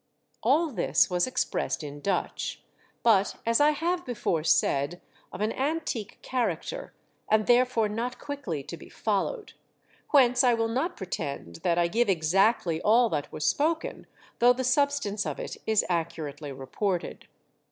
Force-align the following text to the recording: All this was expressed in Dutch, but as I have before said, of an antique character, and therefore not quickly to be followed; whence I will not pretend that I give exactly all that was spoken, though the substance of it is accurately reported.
All 0.41 0.71
this 0.71 1.11
was 1.11 1.27
expressed 1.27 1.83
in 1.83 1.99
Dutch, 2.01 2.63
but 3.03 3.35
as 3.45 3.61
I 3.61 3.69
have 3.69 4.03
before 4.03 4.43
said, 4.43 4.99
of 5.31 5.41
an 5.41 5.53
antique 5.53 6.17
character, 6.23 6.91
and 7.29 7.45
therefore 7.45 7.87
not 7.87 8.17
quickly 8.17 8.63
to 8.63 8.75
be 8.77 8.89
followed; 8.89 9.53
whence 10.09 10.43
I 10.43 10.55
will 10.55 10.69
not 10.69 10.97
pretend 10.97 11.57
that 11.57 11.77
I 11.77 11.87
give 11.87 12.09
exactly 12.09 12.81
all 12.81 13.09
that 13.09 13.31
was 13.31 13.45
spoken, 13.45 14.07
though 14.39 14.53
the 14.53 14.63
substance 14.63 15.23
of 15.27 15.39
it 15.39 15.57
is 15.67 15.85
accurately 15.87 16.51
reported. 16.51 17.27